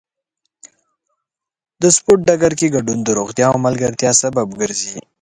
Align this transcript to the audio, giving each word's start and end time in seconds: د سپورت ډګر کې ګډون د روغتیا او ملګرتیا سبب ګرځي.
د 1.81 1.83
سپورت 1.95 2.21
ډګر 2.27 2.53
کې 2.59 2.67
ګډون 2.75 2.99
د 3.03 3.09
روغتیا 3.19 3.47
او 3.51 3.57
ملګرتیا 3.65 4.11
سبب 4.21 4.47
ګرځي. 4.61 4.95